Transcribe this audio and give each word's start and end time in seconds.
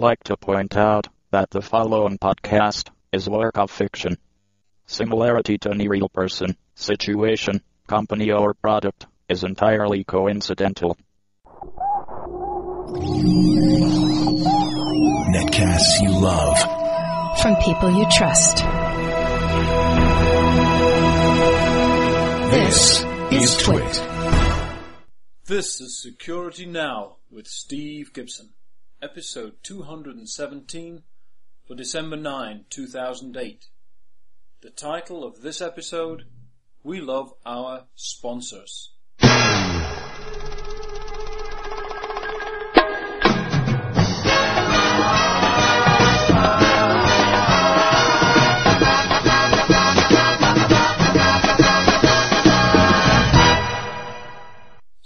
We 0.00 0.04
would 0.04 0.08
like 0.12 0.24
to 0.24 0.36
point 0.38 0.78
out 0.78 1.08
that 1.30 1.50
the 1.50 1.60
following 1.60 2.16
podcast 2.16 2.88
is 3.12 3.28
work 3.28 3.58
of 3.58 3.70
fiction. 3.70 4.16
Similarity 4.86 5.58
to 5.58 5.72
any 5.72 5.88
real 5.88 6.08
person, 6.08 6.56
situation, 6.74 7.60
company, 7.86 8.30
or 8.30 8.54
product 8.54 9.06
is 9.28 9.44
entirely 9.44 10.04
coincidental. 10.04 10.96
Netcasts 15.34 16.00
you 16.00 16.18
love. 16.18 16.56
From 17.42 17.56
people 17.56 17.90
you 17.90 18.06
trust. 18.10 18.56
This 22.50 23.04
is 23.30 23.54
Twit. 23.58 24.02
This 25.44 25.78
is 25.82 26.00
Security 26.00 26.64
Now 26.64 27.16
with 27.30 27.46
Steve 27.46 28.14
Gibson, 28.14 28.54
episode 29.02 29.54
217 29.62 31.02
for 31.66 31.74
December 31.74 32.16
9, 32.16 32.66
2008. 32.68 33.66
The 34.60 34.70
title 34.70 35.24
of 35.24 35.40
this 35.40 35.62
episode, 35.62 36.24
We 36.82 37.00
Love 37.00 37.32
Our 37.46 37.84
Sponsors. 37.94 38.90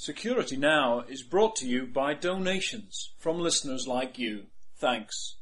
Security 0.04 0.56
Now 0.58 1.00
is 1.08 1.22
brought 1.22 1.56
to 1.56 1.66
you 1.66 1.86
by 1.86 2.12
donations 2.12 3.14
from 3.16 3.38
listeners 3.38 3.88
like 3.88 4.18
you. 4.18 4.48
Thanks. 4.76 5.36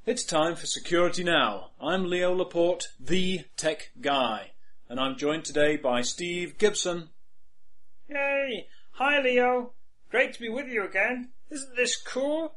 It's 0.05 0.25
time 0.25 0.55
for 0.55 0.65
Security 0.65 1.23
Now. 1.23 1.69
I'm 1.79 2.09
Leo 2.09 2.33
Laporte, 2.33 2.87
the 2.99 3.45
tech 3.55 3.91
guy, 4.01 4.51
and 4.89 4.99
I'm 4.99 5.15
joined 5.15 5.45
today 5.45 5.77
by 5.77 6.01
Steve 6.01 6.57
Gibson. 6.57 7.09
Yay! 8.09 8.67
Hi, 8.93 9.21
Leo. 9.21 9.71
Great 10.11 10.33
to 10.33 10.41
be 10.41 10.49
with 10.49 10.67
you 10.67 10.83
again. 10.83 11.29
Isn't 11.49 11.75
this 11.75 11.95
cool? 11.95 12.55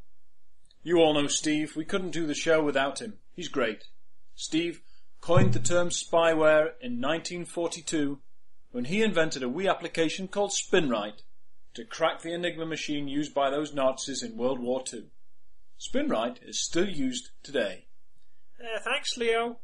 You 0.86 0.98
all 0.98 1.14
know 1.14 1.26
Steve. 1.26 1.74
We 1.74 1.84
couldn't 1.84 2.12
do 2.12 2.28
the 2.28 2.34
show 2.34 2.62
without 2.62 3.00
him. 3.00 3.14
He's 3.34 3.48
great. 3.48 3.88
Steve 4.36 4.82
coined 5.20 5.52
the 5.52 5.58
term 5.58 5.88
spyware 5.88 6.74
in 6.80 7.00
1942 7.00 8.20
when 8.70 8.84
he 8.84 9.02
invented 9.02 9.42
a 9.42 9.48
wee 9.48 9.66
application 9.66 10.28
called 10.28 10.52
SpinRite 10.52 11.22
to 11.74 11.84
crack 11.84 12.22
the 12.22 12.32
Enigma 12.32 12.66
machine 12.66 13.08
used 13.08 13.34
by 13.34 13.50
those 13.50 13.74
Nazis 13.74 14.22
in 14.22 14.36
World 14.36 14.60
War 14.60 14.84
II. 14.92 15.06
SpinRite 15.80 16.48
is 16.48 16.60
still 16.60 16.88
used 16.88 17.30
today. 17.42 17.86
Uh, 18.60 18.78
thanks, 18.78 19.16
Leo. 19.16 19.56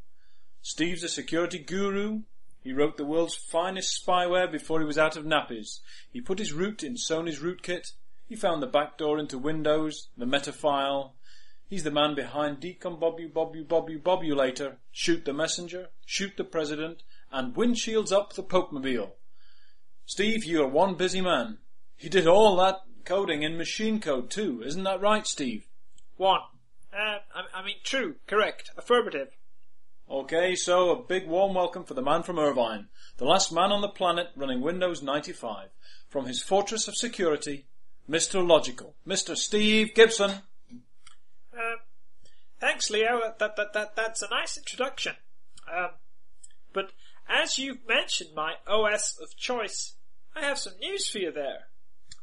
Steve's 0.61 1.05
a 1.05 1.09
security 1.09 1.61
guru. 1.61 2.23
He 2.65 2.73
wrote 2.73 2.97
the 2.97 3.05
world's 3.05 3.37
finest 3.37 4.05
spyware 4.05 4.51
before 4.51 4.81
he 4.81 4.87
was 4.87 4.99
out 4.99 5.17
of 5.17 5.25
nappies. 5.25 5.79
He 6.11 6.21
put 6.21 6.41
his 6.41 6.53
root 6.53 6.83
in 6.83 6.95
Sony's 6.95 7.39
rootkit 7.39 7.93
he 8.33 8.37
found 8.37 8.63
the 8.63 8.67
back 8.67 8.97
door 8.97 9.19
into 9.19 9.37
Windows, 9.37 10.09
the 10.17 10.25
metafile. 10.25 11.11
He's 11.69 11.85
the 11.85 11.91
man 11.91 12.15
behind 12.15 12.63
DCOMbobulator, 12.63 14.77
Shoot 14.91 15.27
the 15.27 15.35
Messenger, 15.35 15.89
Shoot 16.07 16.39
the 16.39 16.45
President, 16.45 17.03
and 17.31 17.55
Windshields 17.55 18.11
Up 18.11 18.33
the 18.33 18.43
Pokemobile. 18.43 19.11
Steve, 20.07 20.47
you 20.47 20.63
are 20.63 20.67
one 20.67 20.95
busy 20.95 21.21
man. 21.21 21.59
He 21.95 22.09
did 22.09 22.27
all 22.27 22.57
that 22.57 22.77
coding 23.05 23.43
in 23.43 23.59
machine 23.59 24.01
code 24.01 24.31
too, 24.31 24.63
isn't 24.65 24.85
that 24.85 25.03
right, 25.03 25.27
Steve? 25.27 25.67
One. 26.17 26.41
Uh, 26.91 27.19
I, 27.35 27.61
I 27.61 27.63
mean, 27.63 27.77
true, 27.85 28.15
correct, 28.27 28.71
affirmative. 28.79 29.29
Okay, 30.11 30.55
so 30.55 30.89
a 30.89 31.03
big 31.03 31.29
warm 31.29 31.53
welcome 31.53 31.85
for 31.85 31.93
the 31.93 32.01
man 32.01 32.23
from 32.23 32.39
Irvine, 32.39 32.89
the 33.19 33.27
last 33.27 33.53
man 33.53 33.73
on 33.73 33.83
the 33.83 33.89
planet 33.89 34.29
running 34.37 34.63
Windows 34.63 35.03
95. 35.03 35.69
From 36.09 36.25
his 36.25 36.43
fortress 36.43 36.89
of 36.89 36.97
security, 36.97 37.67
Mr. 38.13 38.47
Logical, 38.47 38.95
Mr. 39.09 39.35
Steve 39.35 39.95
Gibson. 39.95 40.31
Uh, 41.57 41.77
thanks, 42.61 42.91
Leo. 42.91 43.21
That, 43.39 43.57
that, 43.57 43.73
that, 43.73 43.97
that's 43.97 44.21
a 44.21 44.29
nice 44.29 44.59
introduction. 44.59 45.15
Um, 45.75 45.93
but 46.75 46.91
as 47.27 47.59
you've 47.59 47.89
mentioned 47.89 48.35
my 48.37 48.57
OS 48.67 49.19
of 49.19 49.35
choice, 49.39 49.95
I 50.37 50.45
have 50.45 50.59
some 50.59 50.75
news 50.79 51.09
for 51.09 51.21
you 51.21 51.33
there. 51.33 51.69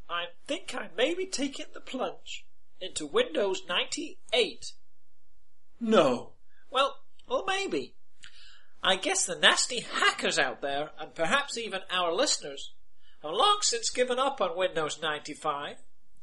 I 0.07 0.25
think 0.45 0.75
I 0.75 0.89
may 0.95 1.15
be 1.15 1.25
taking 1.25 1.65
the 1.73 1.81
plunge 1.81 2.45
into 2.79 3.07
Windows 3.07 3.63
98. 3.67 4.73
No. 5.79 6.33
Well, 6.69 6.97
well, 7.27 7.45
maybe. 7.47 7.95
I 8.83 8.95
guess 8.95 9.25
the 9.25 9.35
nasty 9.35 9.79
hackers 9.79 10.37
out 10.37 10.61
there, 10.61 10.91
and 10.99 11.15
perhaps 11.15 11.57
even 11.57 11.81
our 11.89 12.13
listeners, 12.13 12.73
have 13.21 13.31
long 13.31 13.59
since 13.61 13.89
given 13.89 14.19
up 14.19 14.41
on 14.41 14.57
Windows 14.57 14.99
95. 15.01 15.77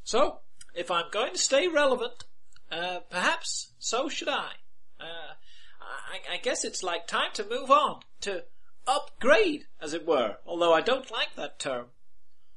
So, 0.05 0.41
if 0.75 0.91
I'm 0.91 1.11
going 1.11 1.33
to 1.33 1.39
stay 1.39 1.69
relevant, 1.69 2.25
uh, 2.71 3.01
perhaps 3.11 3.73
so 3.79 4.09
should 4.09 4.29
I. 4.29 4.53
Uh, 5.01 5.35
I, 5.81 6.35
I 6.35 6.37
guess 6.39 6.65
it's 6.65 6.83
like 6.83 7.07
time 7.07 7.31
to 7.35 7.49
move 7.49 7.71
on, 7.71 8.01
to 8.23 8.45
upgrade, 8.87 9.65
as 9.81 9.95
it 9.95 10.07
were, 10.07 10.37
although 10.47 10.73
I 10.73 10.81
don't 10.81 11.11
like 11.11 11.35
that 11.37 11.59
term. 11.59 11.87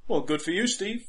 Well, 0.07 0.21
good 0.21 0.41
for 0.41 0.51
you, 0.51 0.67
Steve. 0.67 1.05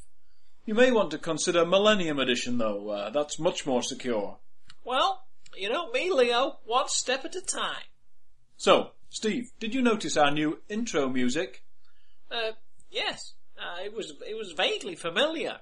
You 0.67 0.75
may 0.75 0.91
want 0.91 1.11
to 1.13 1.19
consider 1.19 1.65
Millennium 1.65 2.19
Edition, 2.19 2.59
though. 2.59 2.91
Uh, 2.91 3.11
that's 3.11 3.39
much 3.39 3.67
more 3.67 3.83
secure. 3.83 4.39
Well, 4.85 5.25
you 5.57 5.69
know 5.69 5.91
me, 5.91 6.13
Leo, 6.13 6.59
one 6.65 6.89
step 6.89 7.25
at 7.25 7.35
a 7.35 7.41
time. 7.41 7.85
So, 8.57 8.93
Steve, 9.09 9.51
did 9.59 9.75
you 9.75 9.83
notice 9.83 10.17
our 10.17 10.31
new 10.31 10.61
intro 10.69 11.09
music? 11.09 11.65
Uh, 12.31 12.53
Yes, 12.91 13.35
uh, 13.59 13.85
it 13.85 13.95
was 13.95 14.13
it 14.27 14.37
was 14.37 14.53
vaguely 14.53 14.95
familiar. 14.95 15.61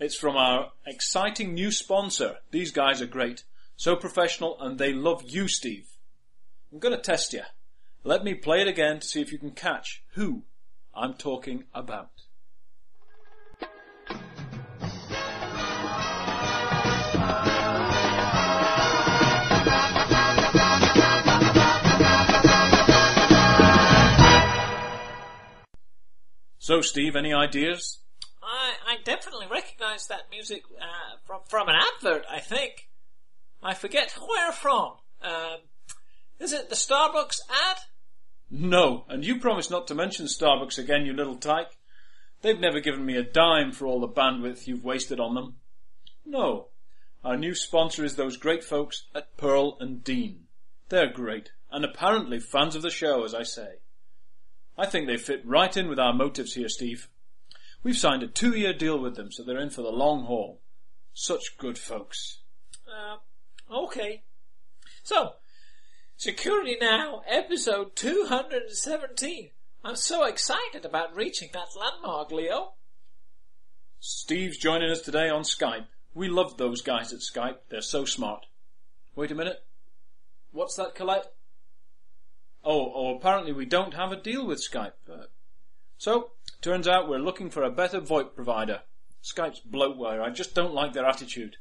It's 0.00 0.16
from 0.16 0.36
our 0.36 0.72
exciting 0.86 1.54
new 1.54 1.72
sponsor. 1.72 2.36
These 2.50 2.70
guys 2.70 3.02
are 3.02 3.06
great, 3.06 3.44
so 3.76 3.96
professional, 3.96 4.56
and 4.60 4.78
they 4.78 4.92
love 4.92 5.22
you, 5.26 5.48
Steve. 5.48 5.88
I'm 6.72 6.78
going 6.78 6.94
to 6.94 7.00
test 7.00 7.32
you. 7.32 7.42
Let 8.04 8.22
me 8.22 8.34
play 8.34 8.60
it 8.60 8.68
again 8.68 9.00
to 9.00 9.06
see 9.06 9.20
if 9.20 9.32
you 9.32 9.38
can 9.38 9.50
catch 9.50 10.02
who 10.12 10.42
I'm 10.94 11.14
talking 11.14 11.64
about. 11.74 12.10
So, 26.68 26.82
Steve, 26.82 27.16
any 27.16 27.32
ideas? 27.32 28.00
I, 28.42 28.74
I 28.86 28.96
definitely 29.02 29.46
recognise 29.50 30.06
that 30.08 30.28
music 30.30 30.64
uh, 30.78 31.16
from 31.24 31.40
from 31.48 31.66
an 31.70 31.76
advert. 31.76 32.26
I 32.30 32.40
think. 32.40 32.90
I 33.62 33.72
forget 33.72 34.14
where 34.20 34.52
from. 34.52 34.96
Um, 35.22 35.60
is 36.38 36.52
it 36.52 36.68
the 36.68 36.74
Starbucks 36.74 37.38
ad? 37.48 37.78
No, 38.50 39.06
and 39.08 39.24
you 39.24 39.40
promised 39.40 39.70
not 39.70 39.86
to 39.86 39.94
mention 39.94 40.26
Starbucks 40.26 40.76
again, 40.76 41.06
you 41.06 41.14
little 41.14 41.36
tyke. 41.36 41.78
They've 42.42 42.60
never 42.60 42.80
given 42.80 43.06
me 43.06 43.16
a 43.16 43.22
dime 43.22 43.72
for 43.72 43.86
all 43.86 44.00
the 44.00 44.06
bandwidth 44.06 44.66
you've 44.66 44.84
wasted 44.84 45.18
on 45.18 45.34
them. 45.34 45.54
No, 46.26 46.66
our 47.24 47.38
new 47.38 47.54
sponsor 47.54 48.04
is 48.04 48.16
those 48.16 48.36
great 48.36 48.62
folks 48.62 49.04
at 49.14 49.38
Pearl 49.38 49.78
and 49.80 50.04
Dean. 50.04 50.40
They're 50.90 51.10
great, 51.10 51.50
and 51.72 51.82
apparently 51.82 52.38
fans 52.38 52.76
of 52.76 52.82
the 52.82 52.90
show, 52.90 53.24
as 53.24 53.34
I 53.34 53.44
say. 53.44 53.76
I 54.78 54.86
think 54.86 55.08
they 55.08 55.16
fit 55.16 55.42
right 55.44 55.76
in 55.76 55.88
with 55.88 55.98
our 55.98 56.14
motives 56.14 56.54
here, 56.54 56.68
Steve. 56.68 57.08
We've 57.82 57.96
signed 57.96 58.22
a 58.22 58.28
two-year 58.28 58.72
deal 58.72 58.98
with 58.98 59.16
them, 59.16 59.32
so 59.32 59.42
they're 59.42 59.58
in 59.58 59.70
for 59.70 59.82
the 59.82 59.90
long 59.90 60.24
haul. 60.24 60.60
Such 61.12 61.58
good 61.58 61.76
folks. 61.76 62.38
Uh, 62.86 63.16
okay. 63.74 64.22
So, 65.02 65.32
Security 66.16 66.76
Now, 66.80 67.22
episode 67.26 67.96
217. 67.96 69.50
I'm 69.84 69.96
so 69.96 70.24
excited 70.24 70.84
about 70.84 71.14
reaching 71.14 71.50
that 71.52 71.76
landmark, 71.78 72.30
Leo. 72.30 72.74
Steve's 74.00 74.58
joining 74.58 74.90
us 74.90 75.00
today 75.00 75.28
on 75.28 75.42
Skype. 75.42 75.86
We 76.14 76.28
love 76.28 76.56
those 76.56 76.82
guys 76.82 77.12
at 77.12 77.20
Skype. 77.20 77.58
They're 77.68 77.80
so 77.80 78.04
smart. 78.04 78.46
Wait 79.16 79.32
a 79.32 79.34
minute. 79.34 79.64
What's 80.52 80.76
that, 80.76 80.94
Colette? 80.94 81.32
Oh, 82.70 82.92
oh, 82.94 83.16
apparently 83.16 83.52
we 83.52 83.64
don't 83.64 83.94
have 83.94 84.12
a 84.12 84.20
deal 84.20 84.46
with 84.46 84.58
Skype. 84.60 84.92
Uh, 85.10 85.22
so, 85.96 86.32
turns 86.60 86.86
out 86.86 87.08
we're 87.08 87.18
looking 87.18 87.48
for 87.48 87.62
a 87.62 87.70
better 87.70 87.98
VoIP 87.98 88.34
provider. 88.34 88.82
Skype's 89.24 89.62
bloatware. 89.66 90.20
I 90.20 90.28
just 90.28 90.54
don't 90.54 90.74
like 90.74 90.92
their 90.92 91.06
attitude. 91.06 91.56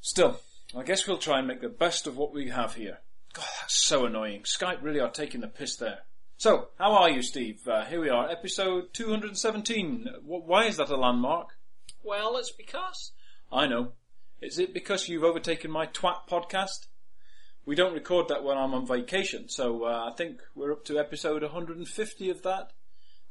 Still, 0.00 0.38
I 0.76 0.84
guess 0.84 1.08
we'll 1.08 1.18
try 1.18 1.40
and 1.40 1.48
make 1.48 1.60
the 1.60 1.68
best 1.68 2.06
of 2.06 2.16
what 2.16 2.32
we 2.32 2.50
have 2.50 2.74
here. 2.76 2.98
God, 3.32 3.48
that's 3.62 3.74
so 3.74 4.06
annoying. 4.06 4.42
Skype 4.42 4.80
really 4.80 5.00
are 5.00 5.10
taking 5.10 5.40
the 5.40 5.48
piss 5.48 5.74
there. 5.74 6.02
So, 6.36 6.68
how 6.78 6.92
are 6.92 7.10
you, 7.10 7.20
Steve? 7.20 7.66
Uh, 7.66 7.84
here 7.84 8.00
we 8.00 8.10
are, 8.10 8.30
episode 8.30 8.94
217. 8.94 10.06
Wh- 10.22 10.46
Why 10.46 10.66
is 10.66 10.76
that 10.76 10.88
a 10.88 10.96
landmark? 10.96 11.48
Well, 12.04 12.36
it's 12.36 12.52
because. 12.52 13.10
I 13.50 13.66
know. 13.66 13.94
Is 14.40 14.60
it 14.60 14.72
because 14.72 15.08
you've 15.08 15.24
overtaken 15.24 15.72
my 15.72 15.86
twat 15.88 16.28
podcast? 16.30 16.86
We 17.66 17.74
don't 17.74 17.94
record 17.94 18.28
that 18.28 18.44
when 18.44 18.58
I'm 18.58 18.74
on 18.74 18.86
vacation, 18.86 19.48
so 19.48 19.84
uh, 19.84 20.10
I 20.10 20.14
think 20.16 20.40
we're 20.54 20.72
up 20.72 20.84
to 20.86 20.98
episode 20.98 21.42
150 21.42 22.30
of 22.30 22.42
that. 22.42 22.72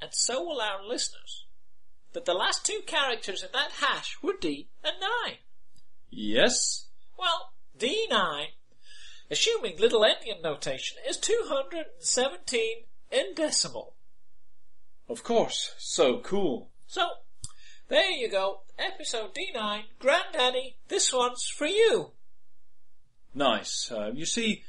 and 0.00 0.14
so 0.14 0.42
will 0.44 0.60
our 0.60 0.84
listeners, 0.86 1.44
that 2.12 2.24
the 2.24 2.34
last 2.34 2.64
two 2.64 2.80
characters 2.86 3.42
in 3.42 3.48
that 3.52 3.72
hash 3.72 4.16
were 4.22 4.34
D 4.40 4.68
and 4.84 4.94
9. 5.26 5.38
Yes? 6.10 6.86
Well, 7.18 7.52
D9, 7.78 8.46
assuming 9.30 9.78
little 9.78 10.00
endian 10.00 10.42
notation, 10.42 10.98
is 11.08 11.16
217 11.16 12.62
in 13.10 13.34
decimal. 13.34 13.94
Of 15.08 15.24
course. 15.24 15.74
So 15.78 16.18
cool. 16.18 16.70
So, 16.86 17.08
there 17.88 18.10
you 18.10 18.30
go, 18.30 18.60
episode 18.78 19.30
D9, 19.34 19.82
Granddaddy, 19.98 20.76
this 20.88 21.12
one's 21.12 21.46
for 21.48 21.66
you. 21.66 22.12
Nice. 23.34 23.90
Uh, 23.90 24.10
you 24.12 24.24
see, 24.24 24.64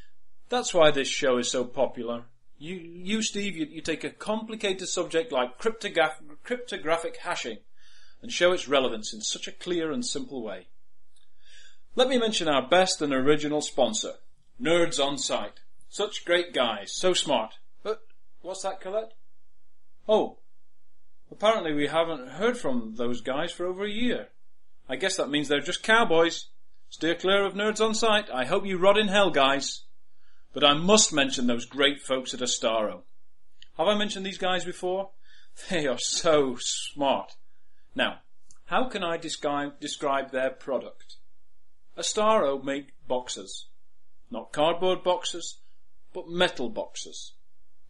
that's 0.50 0.74
why 0.74 0.92
this 0.92 1.08
show 1.08 1.38
is 1.38 1.50
so 1.50 1.64
popular. 1.64 2.24
You, 2.58 2.76
you 2.76 3.22
Steve, 3.22 3.56
you, 3.56 3.66
you 3.66 3.82
take 3.82 4.04
a 4.04 4.10
complicated 4.10 4.88
subject 4.88 5.32
like 5.32 5.58
cryptograph, 5.58 6.22
cryptographic 6.44 7.18
hashing 7.18 7.58
and 8.22 8.32
show 8.32 8.52
its 8.52 8.68
relevance 8.68 9.14
in 9.14 9.22
such 9.22 9.48
a 9.48 9.52
clear 9.52 9.92
and 9.92 10.06
simple 10.06 10.44
way. 10.44 10.68
Let 11.96 12.08
me 12.08 12.18
mention 12.18 12.48
our 12.48 12.68
best 12.68 13.02
and 13.02 13.14
original 13.14 13.62
sponsor, 13.62 14.14
Nerds 14.62 15.04
on 15.04 15.18
Site. 15.18 15.60
Such 15.90 16.24
great 16.24 16.54
guys, 16.54 16.94
so 16.94 17.14
smart. 17.14 17.56
But 17.84 18.02
what's 18.42 18.62
that, 18.62 18.80
Colette? 18.80 19.14
Oh, 20.08 20.38
apparently 21.32 21.74
we 21.74 21.88
haven't 21.88 22.30
heard 22.30 22.58
from 22.58 22.96
those 22.96 23.22
guys 23.22 23.52
for 23.52 23.66
over 23.66 23.86
a 23.86 23.90
year. 23.90 24.30
I 24.88 24.98
guess 24.98 25.18
that 25.18 25.30
means 25.30 25.48
they're 25.48 25.62
just 25.62 25.84
cowboys. 25.84 26.48
Steer 26.90 27.16
clear 27.16 27.46
of 27.46 27.54
Nerds 27.54 27.84
on 27.84 27.96
Site. 27.96 28.30
I 28.30 28.46
hope 28.46 28.66
you 28.66 28.78
rot 28.78 28.98
in 28.98 29.08
hell, 29.08 29.32
guys. 29.32 29.82
But 30.54 30.64
I 30.64 30.74
must 30.74 31.14
mention 31.14 31.48
those 31.48 31.66
great 31.66 32.02
folks 32.02 32.34
at 32.34 32.42
Astaro. 32.42 33.04
Have 33.78 33.88
I 33.88 33.98
mentioned 33.98 34.26
these 34.26 34.38
guys 34.38 34.66
before? 34.66 35.12
They 35.70 35.86
are 35.86 36.00
so 36.00 36.56
smart. 36.60 37.36
Now, 37.94 38.20
how 38.68 38.86
can 38.86 39.04
I 39.04 39.18
describe, 39.18 39.82
describe 39.82 40.32
their 40.32 40.50
product? 40.50 41.18
Astaro 41.98 42.64
make 42.64 42.94
boxes. 43.06 43.66
Not 44.32 44.54
cardboard 44.54 45.04
boxes, 45.04 45.58
but 46.14 46.30
metal 46.30 46.70
boxes. 46.70 47.34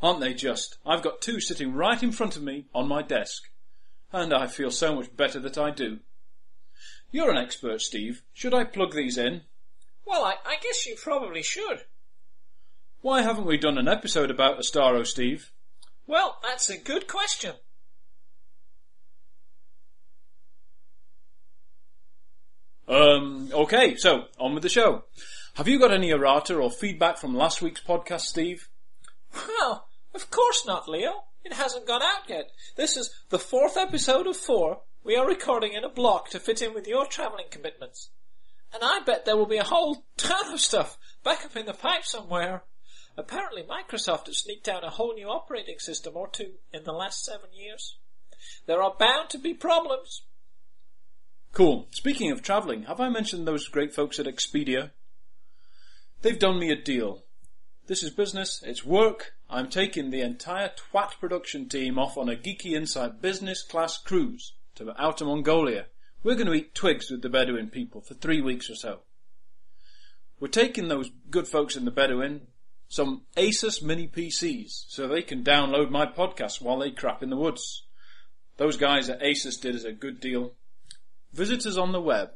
Aren't 0.00 0.20
they 0.20 0.34
just? 0.34 0.78
I've 0.86 1.02
got 1.02 1.20
two 1.20 1.40
sitting 1.40 1.74
right 1.74 2.00
in 2.02 2.12
front 2.12 2.36
of 2.36 2.42
me 2.42 2.66
on 2.74 2.88
my 2.88 3.02
desk. 3.02 3.50
And 4.12 4.32
I 4.34 4.46
feel 4.46 4.70
so 4.70 4.94
much 4.94 5.16
better 5.16 5.40
that 5.40 5.56
I 5.56 5.70
do. 5.70 6.00
You're 7.10 7.30
an 7.30 7.38
expert, 7.38 7.80
Steve. 7.80 8.22
Should 8.32 8.54
I 8.54 8.64
plug 8.64 8.94
these 8.94 9.18
in? 9.18 9.42
Well, 10.06 10.24
I, 10.24 10.34
I 10.44 10.56
guess 10.62 10.86
you 10.86 10.96
probably 11.02 11.42
should. 11.42 11.84
Why 13.00 13.22
haven't 13.22 13.46
we 13.46 13.56
done 13.56 13.78
an 13.78 13.88
episode 13.88 14.30
about 14.30 14.58
Astaro, 14.58 15.06
Steve? 15.06 15.50
Well, 16.06 16.38
that's 16.42 16.68
a 16.68 16.78
good 16.78 17.08
question. 17.08 17.54
Um, 22.88 23.50
okay, 23.52 23.96
so 23.96 24.24
on 24.38 24.54
with 24.54 24.62
the 24.62 24.68
show. 24.68 25.04
Have 25.54 25.68
you 25.68 25.78
got 25.78 25.92
any 25.92 26.10
errata 26.10 26.56
or 26.56 26.70
feedback 26.70 27.18
from 27.18 27.34
last 27.34 27.62
week's 27.62 27.82
podcast, 27.82 28.22
Steve? 28.22 28.68
Well, 29.34 29.88
of 30.14 30.30
course 30.30 30.64
not, 30.66 30.88
Leo. 30.88 31.24
It 31.44 31.54
hasn't 31.54 31.86
gone 31.86 32.02
out 32.02 32.28
yet. 32.28 32.50
This 32.76 32.96
is 32.96 33.10
the 33.30 33.38
fourth 33.38 33.76
episode 33.76 34.26
of 34.26 34.36
four. 34.36 34.82
We 35.04 35.16
are 35.16 35.26
recording 35.26 35.72
in 35.72 35.84
a 35.84 35.88
block 35.88 36.30
to 36.30 36.40
fit 36.40 36.62
in 36.62 36.74
with 36.74 36.86
your 36.86 37.06
travelling 37.06 37.46
commitments. 37.50 38.10
And 38.72 38.82
I 38.84 39.00
bet 39.00 39.24
there 39.24 39.36
will 39.36 39.46
be 39.46 39.58
a 39.58 39.64
whole 39.64 40.04
ton 40.16 40.52
of 40.52 40.60
stuff 40.60 40.96
back 41.24 41.44
up 41.44 41.56
in 41.56 41.66
the 41.66 41.74
pipe 41.74 42.04
somewhere. 42.04 42.64
Apparently 43.16 43.62
Microsoft 43.62 44.26
has 44.26 44.38
sneaked 44.38 44.68
out 44.68 44.84
a 44.84 44.90
whole 44.90 45.14
new 45.14 45.28
operating 45.28 45.78
system 45.78 46.16
or 46.16 46.28
two 46.28 46.52
in 46.72 46.84
the 46.84 46.92
last 46.92 47.24
seven 47.24 47.50
years. 47.52 47.96
There 48.66 48.82
are 48.82 48.94
bound 48.98 49.28
to 49.30 49.38
be 49.38 49.54
problems. 49.54 50.22
Cool. 51.52 51.86
Speaking 51.90 52.30
of 52.30 52.42
travelling, 52.42 52.84
have 52.84 53.00
I 53.00 53.10
mentioned 53.10 53.46
those 53.46 53.68
great 53.68 53.94
folks 53.94 54.18
at 54.18 54.26
Expedia? 54.26 54.92
They've 56.22 56.38
done 56.38 56.58
me 56.58 56.70
a 56.70 56.76
deal. 56.76 57.24
This 57.88 58.02
is 58.02 58.10
business, 58.10 58.62
it's 58.64 58.84
work. 58.84 59.34
I'm 59.52 59.68
taking 59.68 60.08
the 60.08 60.22
entire 60.22 60.70
twat 60.70 61.20
production 61.20 61.68
team 61.68 61.98
off 61.98 62.16
on 62.16 62.30
a 62.30 62.36
geeky 62.36 62.72
inside 62.72 63.20
business 63.20 63.62
class 63.62 63.98
cruise 63.98 64.54
to 64.76 64.94
Outer 64.98 65.26
Mongolia. 65.26 65.88
We're 66.22 66.36
going 66.36 66.46
to 66.46 66.54
eat 66.54 66.74
twigs 66.74 67.10
with 67.10 67.20
the 67.20 67.28
Bedouin 67.28 67.68
people 67.68 68.00
for 68.00 68.14
three 68.14 68.40
weeks 68.40 68.70
or 68.70 68.74
so. 68.74 69.00
We're 70.40 70.48
taking 70.48 70.88
those 70.88 71.10
good 71.30 71.46
folks 71.46 71.76
in 71.76 71.84
the 71.84 71.90
Bedouin 71.90 72.46
some 72.88 73.26
Asus 73.36 73.82
mini 73.82 74.08
PCs 74.08 74.86
so 74.88 75.06
they 75.06 75.20
can 75.20 75.44
download 75.44 75.90
my 75.90 76.06
podcast 76.06 76.62
while 76.62 76.78
they 76.78 76.90
crap 76.90 77.22
in 77.22 77.28
the 77.28 77.36
woods. 77.36 77.82
Those 78.56 78.78
guys 78.78 79.10
at 79.10 79.20
Asus 79.20 79.60
did 79.60 79.76
us 79.76 79.84
a 79.84 79.92
good 79.92 80.18
deal. 80.18 80.54
Visit 81.34 81.66
us 81.66 81.76
on 81.76 81.92
the 81.92 82.00
web 82.00 82.30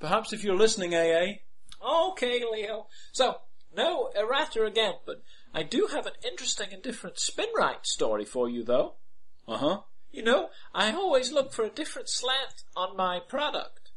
Perhaps 0.00 0.32
if 0.32 0.42
you're 0.42 0.56
listening, 0.56 0.94
AA. 0.94 1.40
Okay, 1.82 2.42
Leo. 2.50 2.86
So, 3.12 3.40
no 3.74 4.10
errata 4.16 4.64
again, 4.64 4.94
but 5.06 5.22
I 5.54 5.62
do 5.62 5.88
have 5.92 6.06
an 6.06 6.12
interesting 6.24 6.68
and 6.72 6.82
different 6.82 7.16
SpinRite 7.16 7.86
story 7.86 8.24
for 8.24 8.48
you 8.48 8.62
though. 8.64 8.94
Uh 9.48 9.58
huh. 9.58 9.80
You 10.12 10.22
know, 10.22 10.50
I 10.74 10.92
always 10.92 11.32
look 11.32 11.52
for 11.52 11.64
a 11.64 11.70
different 11.70 12.08
slant 12.08 12.64
on 12.76 12.96
my 12.96 13.20
product. 13.20 13.90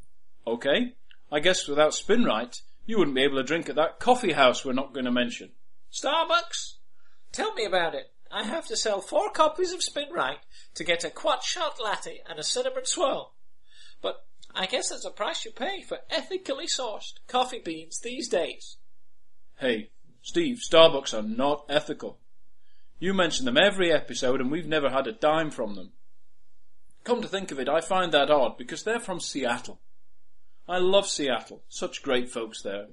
Okay. 0.45 0.93
I 1.31 1.39
guess 1.39 1.67
without 1.67 1.93
Spinrite, 1.93 2.61
you 2.85 2.97
wouldn't 2.97 3.15
be 3.15 3.23
able 3.23 3.37
to 3.37 3.43
drink 3.43 3.69
at 3.69 3.75
that 3.75 3.99
coffee 3.99 4.33
house 4.33 4.63
we're 4.63 4.73
not 4.73 4.93
going 4.93 5.05
to 5.05 5.11
mention. 5.11 5.51
Starbucks? 5.91 6.75
Tell 7.31 7.53
me 7.53 7.65
about 7.65 7.95
it. 7.95 8.11
I 8.31 8.43
have 8.43 8.67
to 8.67 8.75
sell 8.75 9.01
four 9.01 9.29
copies 9.29 9.73
of 9.73 9.79
SpinRite 9.79 10.41
to 10.75 10.83
get 10.83 11.03
a 11.03 11.09
quad 11.09 11.43
shot 11.43 11.79
latte 11.83 12.21
and 12.29 12.39
a 12.39 12.43
cinnamon 12.43 12.85
swirl. 12.85 13.33
But 14.01 14.25
I 14.55 14.65
guess 14.67 14.89
that's 14.89 15.05
a 15.05 15.11
price 15.11 15.45
you 15.45 15.51
pay 15.51 15.81
for 15.81 15.99
ethically 16.09 16.67
sourced 16.67 17.13
coffee 17.27 17.61
beans 17.63 17.99
these 17.99 18.27
days. 18.27 18.77
Hey, 19.59 19.89
Steve, 20.21 20.59
Starbucks 20.59 21.13
are 21.13 21.27
not 21.27 21.65
ethical. 21.69 22.19
You 22.99 23.13
mention 23.13 23.45
them 23.45 23.57
every 23.57 23.91
episode 23.91 24.39
and 24.39 24.51
we've 24.51 24.67
never 24.67 24.89
had 24.89 25.07
a 25.07 25.11
dime 25.11 25.51
from 25.51 25.75
them. 25.75 25.91
Come 27.03 27.21
to 27.21 27.27
think 27.27 27.51
of 27.51 27.59
it, 27.59 27.67
I 27.67 27.81
find 27.81 28.11
that 28.11 28.31
odd 28.31 28.57
because 28.57 28.83
they're 28.83 28.99
from 28.99 29.19
Seattle. 29.19 29.79
I 30.67 30.77
love 30.77 31.07
Seattle. 31.07 31.63
Such 31.67 32.03
great 32.03 32.29
folks 32.29 32.61
there. 32.61 32.87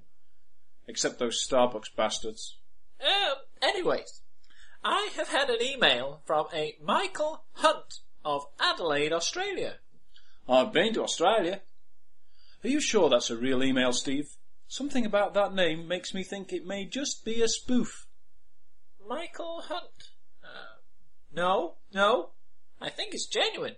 Except 0.88 1.18
those 1.18 1.46
Starbucks 1.46 1.94
bastards. 1.94 2.56
Um, 3.00 3.36
anyways, 3.62 4.22
I 4.82 5.10
have 5.16 5.28
had 5.28 5.50
an 5.50 5.62
email 5.62 6.22
from 6.24 6.46
a 6.52 6.76
Michael 6.82 7.44
Hunt 7.52 8.00
of 8.24 8.46
Adelaide, 8.58 9.12
Australia. 9.12 9.74
I've 10.50 10.72
been 10.72 10.92
to 10.94 11.04
Australia. 11.04 11.60
Are 12.64 12.68
you 12.68 12.80
sure 12.80 13.08
that's 13.08 13.30
a 13.30 13.36
real 13.36 13.62
email, 13.62 13.92
Steve? 13.92 14.26
Something 14.66 15.06
about 15.06 15.32
that 15.34 15.54
name 15.54 15.86
makes 15.86 16.12
me 16.12 16.24
think 16.24 16.52
it 16.52 16.66
may 16.66 16.84
just 16.84 17.24
be 17.24 17.40
a 17.40 17.48
spoof. 17.48 18.08
Michael 19.08 19.62
Hunt. 19.68 20.10
Uh, 20.42 20.80
no, 21.32 21.74
no. 21.94 22.30
I 22.80 22.90
think 22.90 23.14
it's 23.14 23.26
genuine. 23.26 23.76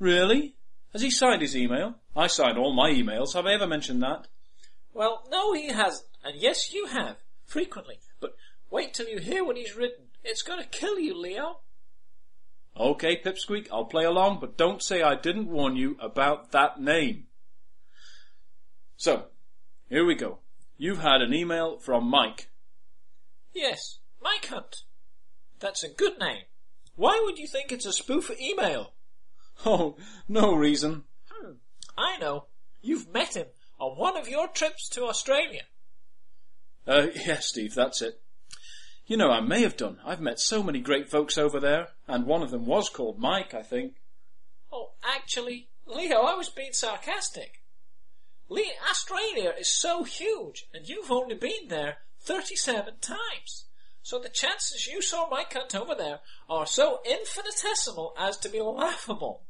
Really? 0.00 0.56
Has 0.92 1.02
he 1.02 1.10
signed 1.10 1.42
his 1.42 1.56
email? 1.56 1.94
I 2.16 2.26
sign 2.26 2.56
all 2.56 2.74
my 2.74 2.90
emails. 2.90 3.34
Have 3.34 3.46
I 3.46 3.54
ever 3.54 3.66
mentioned 3.66 4.02
that? 4.02 4.26
Well, 4.92 5.22
no, 5.30 5.52
he 5.52 5.68
hasn't. 5.68 6.08
And 6.24 6.40
yes, 6.40 6.72
you 6.72 6.86
have. 6.86 7.16
Frequently. 7.46 8.00
But 8.20 8.34
wait 8.70 8.94
till 8.94 9.08
you 9.08 9.20
hear 9.20 9.44
what 9.44 9.56
he's 9.56 9.76
written. 9.76 10.06
It's 10.24 10.42
gonna 10.42 10.64
kill 10.64 10.98
you, 10.98 11.18
Leo. 11.18 11.60
Okay, 12.78 13.20
Pipsqueak, 13.20 13.68
I'll 13.70 13.84
play 13.84 14.04
along, 14.04 14.38
but 14.40 14.56
don't 14.56 14.82
say 14.82 15.02
I 15.02 15.14
didn't 15.14 15.48
warn 15.48 15.76
you 15.76 15.96
about 16.00 16.52
that 16.52 16.80
name. 16.80 17.26
So, 18.96 19.26
here 19.88 20.06
we 20.06 20.14
go. 20.14 20.38
You've 20.78 21.00
had 21.00 21.20
an 21.20 21.34
email 21.34 21.78
from 21.78 22.08
Mike. 22.08 22.48
Yes, 23.52 23.98
Mike 24.22 24.46
Hunt. 24.46 24.84
That's 25.60 25.84
a 25.84 25.92
good 25.92 26.18
name. 26.18 26.44
Why 26.96 27.20
would 27.24 27.38
you 27.38 27.46
think 27.46 27.72
it's 27.72 27.86
a 27.86 27.92
spoof 27.92 28.30
email? 28.40 28.94
Oh, 29.66 29.96
no 30.26 30.54
reason. 30.54 31.04
Hmm, 31.30 31.52
I 31.96 32.16
know. 32.18 32.46
You've 32.80 33.12
met 33.12 33.36
him 33.36 33.46
on 33.78 33.98
one 33.98 34.16
of 34.16 34.26
your 34.26 34.48
trips 34.48 34.88
to 34.88 35.04
Australia. 35.04 35.62
Uh, 36.86 37.08
yes, 37.14 37.48
Steve, 37.48 37.74
that's 37.74 38.00
it. 38.00 38.21
You 39.06 39.16
know, 39.16 39.30
I 39.30 39.40
may 39.40 39.62
have 39.62 39.76
done. 39.76 39.98
I've 40.04 40.20
met 40.20 40.38
so 40.38 40.62
many 40.62 40.80
great 40.80 41.10
folks 41.10 41.36
over 41.36 41.58
there, 41.58 41.88
and 42.06 42.26
one 42.26 42.42
of 42.42 42.50
them 42.50 42.66
was 42.66 42.88
called 42.88 43.18
Mike, 43.18 43.52
I 43.52 43.62
think. 43.62 43.94
Oh, 44.72 44.92
actually, 45.02 45.68
Leo, 45.86 46.22
I 46.22 46.34
was 46.34 46.48
being 46.48 46.72
sarcastic. 46.72 47.62
Leo, 48.48 48.72
Australia 48.90 49.52
is 49.58 49.72
so 49.72 50.04
huge, 50.04 50.66
and 50.72 50.88
you've 50.88 51.10
only 51.10 51.34
been 51.34 51.68
there 51.68 51.98
37 52.20 52.94
times. 53.00 53.64
So 54.02 54.18
the 54.18 54.28
chances 54.28 54.86
you 54.86 55.00
saw 55.00 55.28
Mike 55.28 55.52
Hunt 55.52 55.74
over 55.74 55.94
there 55.94 56.20
are 56.48 56.66
so 56.66 57.00
infinitesimal 57.04 58.14
as 58.18 58.36
to 58.38 58.48
be 58.48 58.60
laughable. 58.60 59.42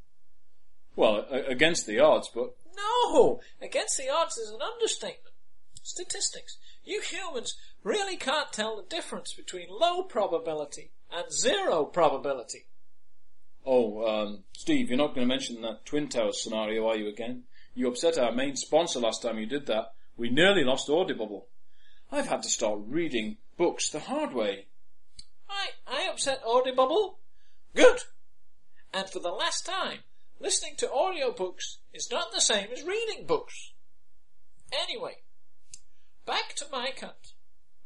Well, 0.94 1.26
against 1.30 1.86
the 1.86 2.00
odds, 2.00 2.28
but 2.34 2.54
No! 2.76 3.40
Against 3.60 3.96
the 3.96 4.10
odds 4.10 4.36
is 4.36 4.50
an 4.50 4.60
understatement. 4.62 5.34
Statistics. 5.82 6.58
You 6.84 7.00
humans 7.00 7.56
really 7.84 8.16
can't 8.16 8.52
tell 8.52 8.76
the 8.76 8.82
difference 8.88 9.32
between 9.32 9.66
low 9.70 10.02
probability 10.02 10.90
and 11.10 11.32
zero 11.32 11.84
probability. 11.84 12.66
Oh, 13.64 14.06
um, 14.06 14.44
Steve, 14.52 14.88
you're 14.88 14.98
not 14.98 15.14
going 15.14 15.26
to 15.26 15.34
mention 15.34 15.62
that 15.62 15.84
Twin 15.84 16.08
Towers 16.08 16.42
scenario, 16.42 16.88
are 16.88 16.96
you 16.96 17.08
again? 17.08 17.44
You 17.74 17.88
upset 17.88 18.18
our 18.18 18.32
main 18.32 18.56
sponsor 18.56 18.98
last 18.98 19.22
time 19.22 19.38
you 19.38 19.46
did 19.46 19.66
that. 19.66 19.92
We 20.16 20.30
nearly 20.30 20.64
lost 20.64 20.90
Audible. 20.90 21.46
I've 22.10 22.28
had 22.28 22.42
to 22.42 22.48
start 22.48 22.80
reading 22.86 23.38
books 23.56 23.88
the 23.88 24.00
hard 24.00 24.34
way. 24.34 24.66
I, 25.48 25.70
I 25.86 26.08
upset 26.10 26.42
Audible. 26.46 27.18
Good! 27.74 28.00
And 28.92 29.08
for 29.08 29.20
the 29.20 29.30
last 29.30 29.64
time, 29.64 30.00
listening 30.38 30.74
to 30.78 30.88
audiobooks 30.88 31.76
is 31.94 32.10
not 32.10 32.32
the 32.32 32.40
same 32.40 32.68
as 32.72 32.82
reading 32.82 33.26
books. 33.26 33.72
Anyway, 34.72 35.18
back 36.26 36.54
to 36.56 36.66
my 36.70 36.90
Hunt. 37.00 37.32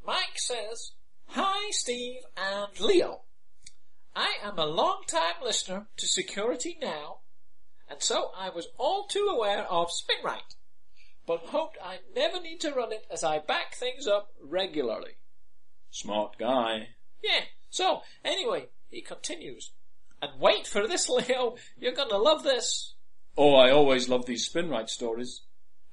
Mike 0.07 0.37
says, 0.39 0.93
Hi 1.31 1.71
Steve 1.73 2.21
and 2.37 2.79
Leo. 2.79 3.23
I 4.15 4.35
am 4.41 4.57
a 4.57 4.65
long 4.65 5.03
time 5.09 5.43
listener 5.43 5.89
to 5.97 6.07
Security 6.07 6.79
Now, 6.81 7.19
and 7.91 8.01
so 8.01 8.31
I 8.39 8.51
was 8.51 8.69
all 8.79 9.09
too 9.09 9.29
aware 9.29 9.65
of 9.65 9.89
Spinrite, 9.89 10.55
but 11.27 11.47
hoped 11.47 11.77
I'd 11.85 12.15
never 12.15 12.41
need 12.41 12.61
to 12.61 12.71
run 12.71 12.93
it 12.93 13.05
as 13.11 13.25
I 13.25 13.41
back 13.41 13.75
things 13.75 14.07
up 14.07 14.29
regularly. 14.41 15.17
Smart 15.91 16.39
guy. 16.39 16.91
Yeah, 17.21 17.41
so 17.69 18.03
anyway, 18.25 18.69
he 18.89 19.01
continues. 19.01 19.73
And 20.23 20.41
wait 20.41 20.69
for 20.69 20.87
this, 20.87 21.09
Leo, 21.09 21.57
you're 21.77 21.93
gonna 21.93 22.17
love 22.17 22.45
this. 22.45 22.95
Oh, 23.37 23.57
I 23.57 23.73
always 23.73 24.09
love 24.09 24.27
these 24.27 24.49
Spinrite 24.49 24.89
stories. 24.89 25.43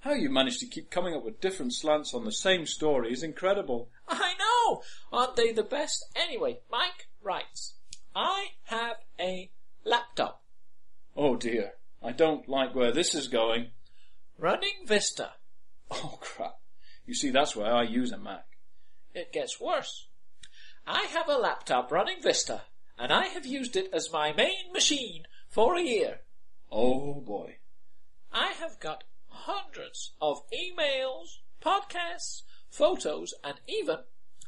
How 0.04 0.14
you 0.14 0.30
manage 0.30 0.60
to 0.60 0.66
keep 0.66 0.90
coming 0.92 1.16
up 1.16 1.24
with 1.24 1.40
different 1.40 1.74
slants 1.74 2.14
on 2.14 2.26
the 2.26 2.32
same 2.32 2.66
story 2.66 3.12
is 3.14 3.24
incredible. 3.24 3.90
I 4.08 4.34
know! 4.38 4.82
Aren't 5.12 5.38
they 5.38 5.52
the 5.52 5.64
best? 5.64 6.06
Anyway, 6.16 6.60
Mike 6.70 7.08
writes, 7.22 7.76
I 8.16 8.48
have 8.66 8.98
a 9.20 9.50
laptop 9.86 10.44
Oh 11.16 11.36
dear, 11.36 11.74
I 12.02 12.12
don't 12.12 12.50
like 12.50 12.74
where 12.74 12.92
this 12.92 13.14
is 13.14 13.28
going. 13.28 13.72
running 14.38 14.86
Vista. 14.86 15.34
Oh 15.92 16.18
crap. 16.22 16.58
You 17.06 17.14
see, 17.14 17.30
that's 17.30 17.56
why 17.56 17.66
I 17.70 17.84
use 17.84 18.12
a 18.12 18.18
Mac. 18.18 18.46
It 19.14 19.32
gets 19.32 19.60
worse. 19.62 20.08
I 20.88 21.04
have 21.04 21.30
a 21.30 21.38
laptop 21.38 21.92
running 21.92 22.22
Vista, 22.22 22.64
and 22.98 23.12
I 23.12 23.28
have 23.28 23.46
used 23.46 23.76
it 23.76 23.90
as 23.94 24.12
my 24.12 24.34
main 24.34 24.72
machine 24.74 25.24
for 25.50 25.76
a 25.76 25.84
year. 25.84 26.22
Oh 26.72 27.22
boy. 27.22 27.58
I 28.32 28.54
have 28.54 28.80
got 28.80 29.04
hundreds 29.34 30.14
of 30.22 30.42
emails, 30.54 31.40
podcasts, 31.62 32.44
photos, 32.70 33.34
and 33.44 33.56
even 33.68 33.98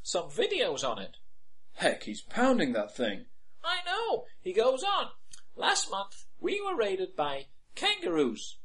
some 0.03 0.29
videos 0.29 0.87
on 0.87 0.99
it. 0.99 1.17
Heck, 1.73 2.03
he's 2.03 2.21
pounding 2.21 2.73
that 2.73 2.95
thing. 2.95 3.25
I 3.63 3.77
know. 3.85 4.25
He 4.41 4.53
goes 4.53 4.83
on. 4.83 5.07
Last 5.55 5.89
month, 5.91 6.25
we 6.39 6.61
were 6.61 6.75
raided 6.77 7.15
by 7.15 7.47
kangaroos, 7.75 8.57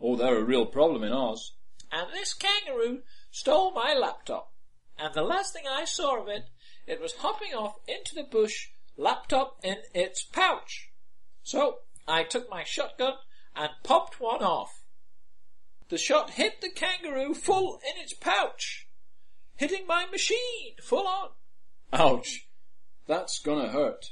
Oh, 0.00 0.16
they're 0.16 0.38
a 0.38 0.44
real 0.44 0.66
problem 0.66 1.04
in 1.04 1.12
Oz. 1.12 1.52
and 1.92 2.12
this 2.12 2.34
kangaroo 2.34 3.02
stole 3.30 3.70
my 3.72 3.94
laptop. 3.94 4.52
And 4.98 5.14
the 5.14 5.22
last 5.22 5.52
thing 5.52 5.64
I 5.68 5.84
saw 5.84 6.20
of 6.20 6.28
it, 6.28 6.44
it 6.86 7.00
was 7.00 7.14
hopping 7.14 7.54
off 7.54 7.76
into 7.86 8.14
the 8.14 8.24
bush, 8.24 8.68
laptop 8.96 9.58
in 9.62 9.76
its 9.94 10.22
pouch. 10.24 10.90
So, 11.42 11.78
I 12.06 12.24
took 12.24 12.50
my 12.50 12.64
shotgun 12.64 13.14
and 13.54 13.70
popped 13.84 14.20
one 14.20 14.42
off. 14.42 14.81
The 15.92 15.98
shot 15.98 16.30
hit 16.30 16.62
the 16.62 16.70
kangaroo 16.70 17.34
full 17.34 17.78
in 17.84 18.02
its 18.02 18.14
pouch, 18.14 18.88
hitting 19.56 19.86
my 19.86 20.06
machine 20.06 20.76
full 20.82 21.06
on. 21.06 21.32
Ouch. 21.92 22.48
That's 23.06 23.38
gonna 23.38 23.68
hurt. 23.68 24.06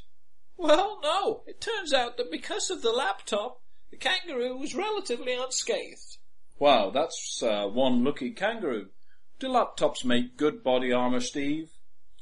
Well, 0.59 1.01
no. 1.03 1.43
It 1.47 1.59
turns 1.59 1.95
out 1.95 2.19
that 2.19 2.31
because 2.31 2.69
of 2.69 2.83
the 2.83 2.93
laptop, 2.93 3.63
the 3.91 3.97
kangaroo 3.97 4.59
was 4.59 4.75
relatively 4.75 5.33
unscathed. 5.33 6.19
Wow, 6.59 6.91
that's 6.91 7.43
uh, 7.43 7.67
one 7.69 8.05
lucky 8.05 8.33
kangaroo. 8.33 8.91
Do 9.39 9.49
laptops 9.49 10.05
make 10.05 10.37
good 10.37 10.63
body 10.63 10.93
armor, 10.93 11.21
Steve? 11.21 11.71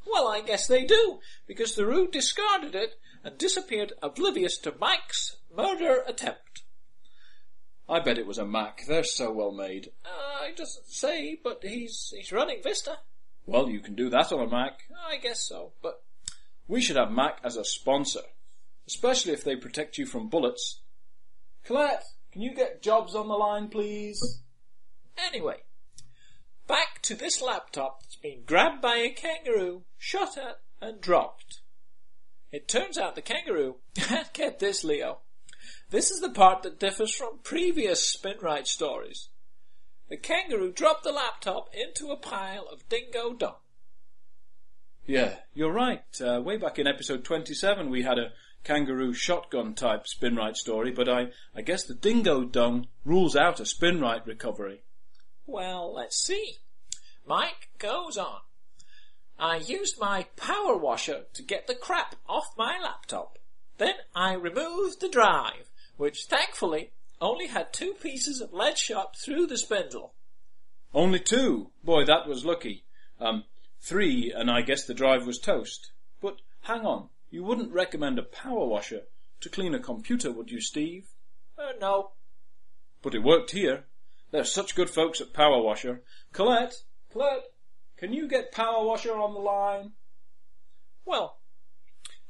Well, 0.07 0.29
I 0.29 0.41
guess 0.41 0.69
they 0.69 0.85
do, 0.85 1.19
because 1.49 1.75
the 1.75 1.85
Roo 1.85 2.07
discarded 2.07 2.77
it 2.77 2.95
and 3.25 3.37
disappeared 3.37 3.93
oblivious 4.05 4.57
to 4.59 4.77
Mike's 4.79 5.35
murder 5.53 6.05
attempt. 6.07 6.63
I 7.89 8.01
bet 8.01 8.19
it 8.19 8.27
was 8.27 8.39
a 8.39 8.45
Mac. 8.47 8.85
They're 8.87 9.03
so 9.05 9.33
well 9.33 9.51
made. 9.53 9.91
Uh, 10.05 10.47
he 10.47 10.55
doesn't 10.55 10.87
say, 10.89 11.39
but 11.43 11.61
he's 11.63 12.13
he's 12.15 12.33
running 12.33 12.61
Vista. 12.63 12.99
Well, 13.47 13.69
you 13.71 13.81
can 13.81 13.95
do 13.95 14.11
that 14.11 14.31
on 14.33 14.41
a 14.47 14.51
Mac. 14.51 14.81
I 15.09 15.17
guess 15.17 15.41
so, 15.41 15.73
but 15.83 16.03
We 16.67 16.81
should 16.83 16.97
have 16.97 17.11
Mac 17.11 17.39
as 17.43 17.57
a 17.57 17.65
sponsor. 17.65 18.21
especially 18.87 19.33
if 19.33 19.43
they 19.45 19.57
protect 19.57 19.97
you 19.99 20.05
from 20.07 20.29
bullets. 20.29 20.81
Colette, 21.65 22.05
can 22.33 22.43
you 22.43 22.55
get 22.55 22.83
jobs 22.83 23.15
on 23.15 23.29
the 23.29 23.35
line, 23.35 23.69
please? 23.69 24.43
Anyway, 25.19 25.57
back 26.67 27.01
to 27.03 27.15
this 27.15 27.41
laptop 27.43 28.03
that's 28.03 28.17
been 28.17 28.43
grabbed 28.47 28.81
by 28.83 28.97
a 28.97 29.11
kangaroo, 29.11 29.83
shot 29.99 30.37
at, 30.39 30.61
and 30.81 31.01
dropped. 31.01 31.61
It 32.53 32.69
turns 32.69 32.97
out 32.97 33.15
the 33.15 33.23
kangaroo, 33.23 33.77
get 34.33 34.59
this 34.59 34.85
Leo, 34.85 35.19
this 35.91 36.11
is 36.11 36.21
the 36.21 36.31
part 36.31 36.63
that 36.63 36.79
differs 36.79 37.15
from 37.15 37.39
previous 37.43 38.17
Spinrite 38.17 38.67
stories. 38.67 39.29
The 40.09 40.17
kangaroo 40.17 40.73
dropped 40.73 41.05
the 41.05 41.13
laptop 41.13 41.69
into 41.75 42.11
a 42.11 42.17
pile 42.17 42.67
of 42.71 42.89
dingo 42.89 43.35
dung. 43.35 43.57
Yeah, 45.07 45.37
you're 45.55 45.73
right. 45.73 46.05
Uh, 46.21 46.41
way 46.43 46.57
back 46.57 46.79
in 46.79 46.87
episode 46.87 47.25
27 47.25 47.89
we 47.91 48.03
had 48.03 48.19
a 48.19 48.33
kangaroo 48.65 49.15
shotgun 49.15 49.75
type 49.75 50.05
Spinrite 50.05 50.57
story, 50.57 50.91
but 50.91 51.09
I, 51.09 51.29
I 51.55 51.63
guess 51.63 51.85
the 51.85 51.95
dingo 51.95 52.45
dung 52.45 52.89
rules 53.05 53.37
out 53.37 53.61
a 53.61 53.65
Spinrite 53.65 54.27
recovery. 54.27 54.83
Well, 55.47 55.95
let's 55.95 56.23
see. 56.23 56.57
Mike 57.27 57.71
goes 57.79 58.19
on. 58.19 58.41
I 59.39 59.57
used 59.57 60.01
my 60.01 60.27
power 60.37 60.77
washer 60.77 61.25
to 61.33 61.43
get 61.43 61.67
the 61.67 61.75
crap 61.75 62.17
off 62.29 62.55
my 62.59 62.79
laptop. 62.83 63.39
Then 63.79 63.95
I 64.15 64.35
removed 64.35 65.01
the 65.01 65.09
drive, 65.09 65.71
which 65.99 66.25
thankfully 66.25 66.93
only 67.21 67.49
had 67.49 67.73
two 67.73 67.93
pieces 68.01 68.41
of 68.41 68.55
lead 68.55 68.79
shot 68.79 69.17
through 69.17 69.47
the 69.47 69.59
spindle. 69.59 70.15
Only 70.95 71.19
two? 71.19 71.71
Boy, 71.85 72.07
that 72.07 72.27
was 72.27 72.47
lucky. 72.47 72.85
Um, 73.21 73.45
three, 73.81 74.33
and 74.35 74.51
I 74.51 74.63
guess 74.63 74.87
the 74.87 74.95
drive 74.95 75.27
was 75.27 75.39
toast. 75.39 75.91
But 76.23 76.37
hang 76.63 76.87
on, 76.87 77.11
you 77.31 77.45
wouldn't 77.45 77.73
recommend 77.73 78.19
a 78.19 78.23
power 78.23 78.65
washer 78.65 79.03
to 79.41 79.49
clean 79.49 79.75
a 79.75 79.81
computer, 79.81 80.33
would 80.33 80.51
you, 80.51 80.61
Steve? 80.61 81.09
Uh, 81.59 81.73
no. 81.81 82.13
But 83.03 83.15
it 83.15 83.23
worked 83.23 83.51
here. 83.51 83.85
They're 84.31 84.45
such 84.45 84.75
good 84.75 84.91
folks 84.91 85.21
at 85.21 85.33
Power 85.33 85.61
Washer. 85.63 86.03
Colette, 86.33 86.83
Colette, 87.11 87.45
can 87.97 88.13
you 88.13 88.29
get 88.29 88.53
Power 88.53 88.85
Washer 88.85 89.15
on 89.15 89.33
the 89.33 89.41
line? 89.41 89.93
Well, 91.05 91.39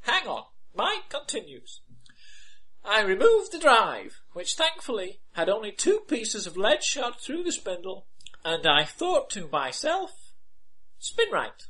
hang 0.01 0.27
on. 0.27 0.45
Mike 0.73 1.09
continues. 1.09 1.81
I 2.83 3.01
removed 3.01 3.51
the 3.51 3.59
drive, 3.59 4.21
which 4.33 4.55
thankfully 4.55 5.19
had 5.33 5.49
only 5.49 5.71
two 5.71 6.01
pieces 6.07 6.47
of 6.47 6.57
lead 6.57 6.83
shot 6.83 7.21
through 7.21 7.43
the 7.43 7.51
spindle, 7.51 8.05
and 8.43 8.65
I 8.65 8.83
thought 8.83 9.29
to 9.31 9.47
myself, 9.47 10.33
Spinrite. 11.01 11.67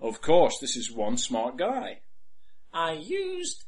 Of 0.00 0.20
course, 0.20 0.58
this 0.58 0.76
is 0.76 0.90
one 0.90 1.16
smart 1.16 1.56
guy. 1.56 2.00
I 2.72 2.92
used, 2.92 3.64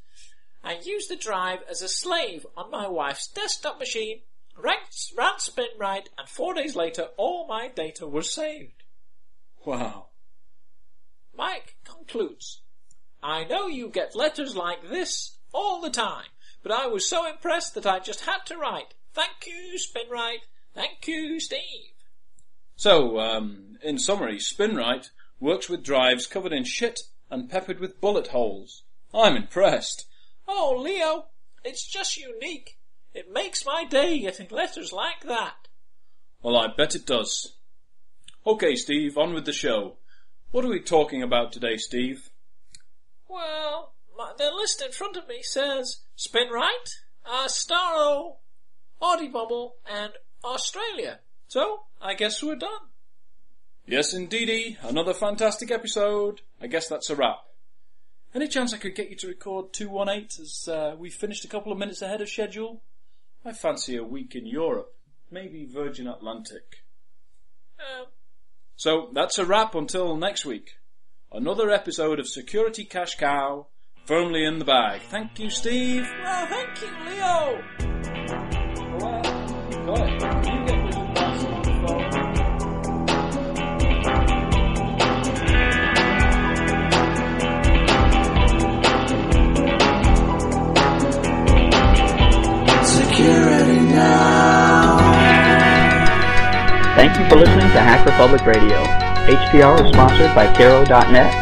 I 0.65 0.79
used 0.83 1.11
the 1.11 1.17
drive 1.17 1.61
as 1.69 1.83
a 1.83 1.89
slave 1.89 2.47
on 2.57 2.71
my 2.71 2.89
wife's 2.89 3.27
desktop 3.27 3.79
machine, 3.79 4.21
ran, 4.57 4.79
ran 5.17 5.39
Spinrite, 5.39 6.09
and 6.19 6.29
four 6.29 6.55
days 6.55 6.77
later 6.77 7.09
all 7.17 7.47
my 7.47 7.69
data 7.69 8.07
was 8.07 8.33
saved. 8.33 8.83
Wow. 9.65 10.07
Mike 11.37 11.77
concludes, 11.85 12.61
I 13.23 13.45
know 13.45 13.67
you 13.67 13.89
get 13.89 14.17
letters 14.17 14.57
like 14.57 14.89
this 14.89 15.39
all 15.53 15.81
the 15.81 15.91
time, 15.91 16.29
but 16.63 16.73
I 16.73 16.87
was 16.87 17.09
so 17.09 17.29
impressed 17.29 17.75
that 17.75 17.87
I 17.87 17.99
just 17.99 18.25
had 18.25 18.41
to 18.47 18.57
write, 18.57 18.95
thank 19.13 19.47
you, 19.47 19.79
Spinrite, 19.79 20.47
thank 20.75 21.07
you, 21.07 21.41
Steve. 21.41 21.93
So, 22.77 23.21
um, 23.21 23.77
in 23.83 23.99
summary, 23.99 24.39
Spinrite 24.39 25.11
works 25.41 25.69
with 25.69 25.83
drives 25.83 26.27
covered 26.27 26.53
in 26.53 26.65
shit 26.65 27.01
and 27.31 27.51
peppered 27.51 27.81
with 27.81 28.01
bullet 28.01 28.29
holes. 28.29 28.83
I'm 29.13 29.37
impressed. 29.37 30.07
Oh, 30.47 30.77
Leo, 30.79 31.27
it's 31.65 31.87
just 31.87 32.17
unique. 32.17 32.79
It 33.15 33.33
makes 33.33 33.67
my 33.67 33.85
day 33.85 34.21
getting 34.21 34.49
letters 34.51 34.93
like 34.93 35.25
that. 35.27 35.69
Well, 36.43 36.57
I 36.57 36.69
bet 36.75 36.95
it 36.95 37.07
does. 37.07 37.55
Okay, 38.47 38.75
Steve, 38.75 39.17
on 39.17 39.35
with 39.35 39.45
the 39.45 39.53
show. 39.53 39.97
What 40.51 40.65
are 40.65 40.69
we 40.69 40.81
talking 40.81 41.23
about 41.23 41.53
today, 41.53 41.77
Steve? 41.77 42.31
Well, 43.29 43.92
my, 44.39 44.45
the 44.45 44.55
list 44.55 44.83
in 44.83 44.93
front 44.93 45.17
of 45.17 45.29
me 45.29 45.43
says 45.43 46.01
Spinrite, 46.17 47.01
uh, 47.27 47.47
Starro, 47.49 48.37
Audibubble, 49.01 49.73
and 49.91 50.13
Australia. 50.45 51.21
So, 51.49 51.83
I 52.01 52.15
guess 52.15 52.43
we're 52.43 52.57
done. 52.57 52.71
Yes, 53.87 54.15
indeedy. 54.15 54.79
Another 54.83 55.13
fantastic 55.13 55.71
episode. 55.71 56.41
I 56.61 56.67
guess 56.67 56.89
that's 56.89 57.11
a 57.11 57.17
wrap. 57.17 57.41
Any 58.35 58.49
chance 58.49 58.73
I 58.73 58.79
could 58.79 58.95
get 58.95 59.11
you 59.11 59.17
to 59.17 59.29
record 59.29 59.73
218 59.73 60.43
as 60.43 60.69
uh, 60.69 60.95
we 60.99 61.11
finished 61.11 61.45
a 61.45 61.49
couple 61.49 61.73
of 61.73 61.79
minutes 61.79 62.01
ahead 62.01 62.23
of 62.23 62.29
schedule? 62.29 62.81
I 63.45 63.53
fancy 63.53 63.97
a 63.97 64.05
week 64.05 64.35
in 64.35 64.47
Europe. 64.47 64.95
Maybe 65.31 65.67
Virgin 65.67 66.07
Atlantic. 66.07 66.85
Um, 67.79 68.07
So 68.77 69.11
that's 69.13 69.39
a 69.39 69.45
wrap 69.45 69.75
until 69.75 70.17
next 70.17 70.47
week. 70.47 70.77
Another 71.31 71.71
episode 71.71 72.21
of 72.21 72.29
Security 72.29 72.85
Cash 72.85 73.17
Cow 73.17 73.67
firmly 74.05 74.45
in 74.45 74.59
the 74.59 74.65
bag. 74.65 75.01
Thank 75.03 75.39
you, 75.39 75.51
Steve. 75.51 76.09
well, 76.23 76.47
thank 76.47 76.81
you, 76.83 76.89
Leo. 77.07 77.63
Well, 78.99 79.23
got 79.87 80.01
it. 80.01 80.13
You 80.47 80.67
get 80.67 80.85
Richard 80.85 81.15
Branson 81.15 81.53
on 81.53 81.63
the 81.63 81.73
phone? 81.87 83.23
Security 92.85 93.79
now. 93.95 94.99
Thank 96.97 97.19
you 97.19 97.29
for 97.29 97.37
listening 97.37 97.71
to 97.71 97.81
Hacker 97.81 98.11
Public 98.13 98.45
Radio. 98.45 98.83
HPR 99.31 99.85
is 99.85 99.93
sponsored 99.93 100.35
by 100.35 100.53
Caro.net, 100.55 101.42